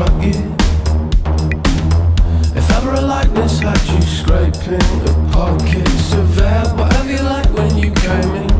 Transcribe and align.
struck 0.00 0.22
you. 0.22 0.56
If 2.56 2.70
ever 2.70 2.94
a 2.94 3.00
likeness 3.02 3.58
had 3.58 3.78
you 3.88 4.00
scraping 4.00 4.78
the 5.04 5.28
pockets 5.30 6.12
of 6.14 6.38
air, 6.38 6.64
whatever 6.74 7.10
you 7.10 7.22
like 7.22 7.52
when 7.52 7.76
you 7.76 7.92
came 7.92 8.34
in. 8.36 8.59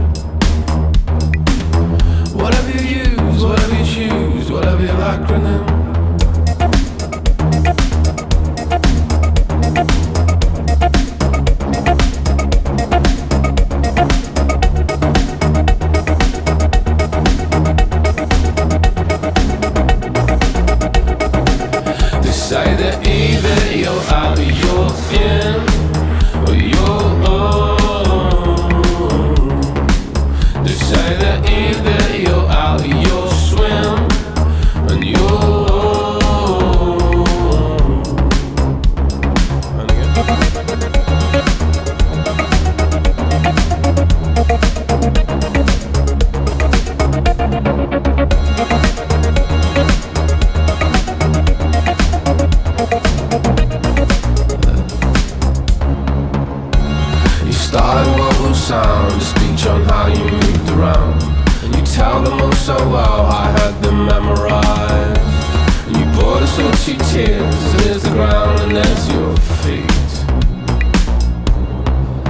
Sound 58.71 59.11
a 59.11 59.21
speech 59.21 59.67
on 59.67 59.83
how 59.83 60.07
you 60.07 60.23
moved 60.31 60.71
around. 60.71 61.21
And 61.65 61.75
you 61.75 61.83
tell 61.83 62.23
them 62.23 62.41
all 62.41 62.53
so 62.53 62.77
well, 62.89 63.27
I 63.27 63.51
had 63.59 63.75
them 63.83 64.07
memorized. 64.07 65.87
And 65.89 65.97
you 65.97 66.05
brought 66.15 66.43
us 66.45 66.57
all 66.61 66.71
to 66.71 66.95
tears, 67.11 67.59
there's 67.83 68.03
the 68.05 68.11
ground 68.11 68.61
and 68.61 68.77
there's 68.77 69.09
your 69.13 69.37
feet. 69.59 70.13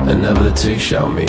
And 0.09 0.23
never 0.23 0.43
the 0.45 0.55
two 0.57 0.79
shall 0.79 1.11
meet. 1.11 1.29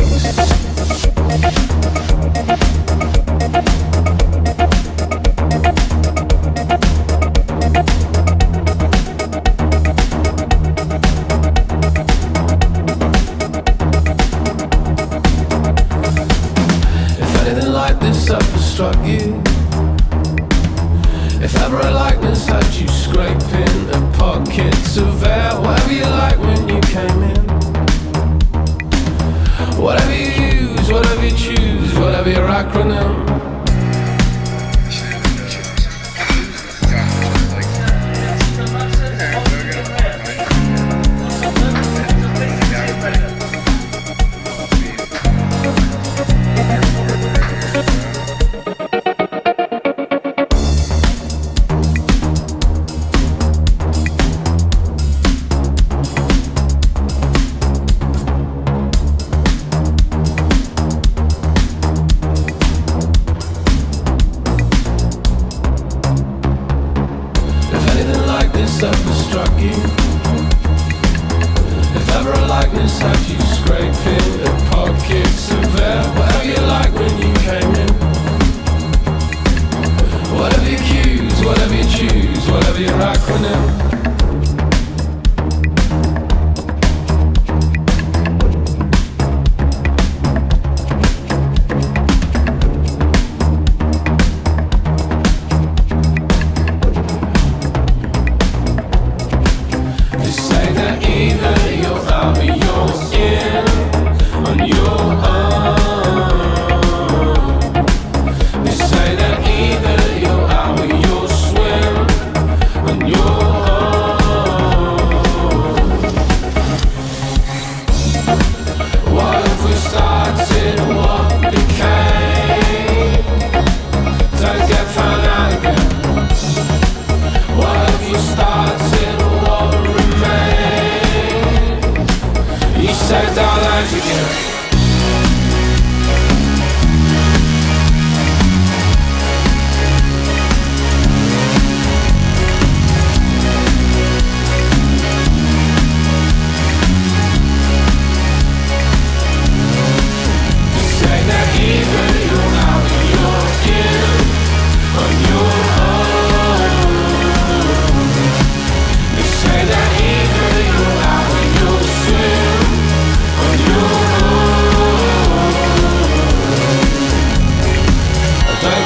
You, 19.05 19.41
if 21.43 21.53
ever 21.57 21.79
a 21.79 21.91
likeness 21.91 22.45
had 22.45 22.65
you 22.73 22.87
scraping 22.87 23.87
the 23.87 24.15
pockets 24.17 24.95
of 24.95 25.23
air, 25.23 25.59
whatever 25.59 25.93
you 25.93 26.03
like 26.03 26.39
when 26.39 26.69
you 26.69 26.79
came 26.81 27.23
in, 27.23 27.45
whatever 29.77 30.15
you 30.15 30.69
use, 30.69 30.91
whatever 30.91 31.25
you 31.25 31.35
choose, 31.35 31.93
whatever 31.99 32.29
your 32.29 32.47
acronym. 32.47 33.20
Scraping 73.55 74.27
the 74.43 74.51
pockets 74.71 75.51
of 75.51 75.79
air, 75.79 76.03
whatever 76.17 76.45
you 76.45 76.61
like 76.67 76.93
when 76.93 77.13
you 77.17 77.33
came 77.47 77.75
in, 77.83 77.93
whatever 80.37 80.69
you 80.69 80.77
choose, 80.77 81.45
whatever 81.45 81.75
you 81.75 81.83
choose, 81.83 82.49
whatever 82.49 82.71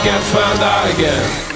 get 0.06 0.22
found 0.22 0.62
out 0.62 0.94
again. 0.94 1.55